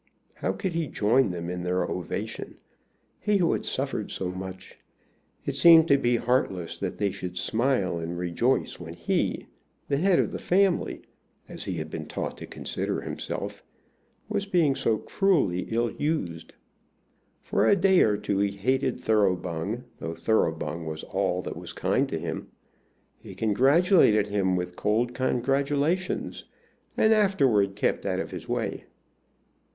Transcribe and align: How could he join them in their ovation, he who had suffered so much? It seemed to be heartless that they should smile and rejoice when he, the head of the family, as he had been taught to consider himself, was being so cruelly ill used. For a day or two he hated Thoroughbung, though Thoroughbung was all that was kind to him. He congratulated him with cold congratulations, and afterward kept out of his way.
How 0.33 0.51
could 0.51 0.73
he 0.73 0.87
join 0.87 1.29
them 1.29 1.47
in 1.47 1.61
their 1.61 1.83
ovation, 1.83 2.57
he 3.19 3.37
who 3.37 3.53
had 3.53 3.65
suffered 3.65 4.09
so 4.09 4.31
much? 4.31 4.79
It 5.45 5.55
seemed 5.55 5.87
to 5.89 5.97
be 5.99 6.15
heartless 6.17 6.75
that 6.79 6.97
they 6.97 7.11
should 7.11 7.37
smile 7.37 7.99
and 7.99 8.17
rejoice 8.17 8.79
when 8.79 8.95
he, 8.95 9.45
the 9.89 9.97
head 9.97 10.17
of 10.17 10.31
the 10.31 10.39
family, 10.39 11.03
as 11.47 11.65
he 11.65 11.73
had 11.75 11.91
been 11.91 12.07
taught 12.07 12.35
to 12.39 12.47
consider 12.47 13.01
himself, 13.01 13.63
was 14.27 14.47
being 14.47 14.73
so 14.73 14.97
cruelly 14.97 15.67
ill 15.69 15.91
used. 15.91 16.53
For 17.39 17.67
a 17.67 17.75
day 17.75 18.01
or 18.01 18.17
two 18.17 18.39
he 18.39 18.49
hated 18.49 18.99
Thoroughbung, 18.99 19.83
though 19.99 20.15
Thoroughbung 20.15 20.83
was 20.87 21.03
all 21.03 21.43
that 21.43 21.55
was 21.55 21.73
kind 21.73 22.09
to 22.09 22.17
him. 22.17 22.47
He 23.19 23.35
congratulated 23.35 24.29
him 24.29 24.55
with 24.55 24.75
cold 24.75 25.13
congratulations, 25.13 26.45
and 26.97 27.13
afterward 27.13 27.75
kept 27.75 28.07
out 28.07 28.19
of 28.19 28.31
his 28.31 28.49
way. 28.49 28.85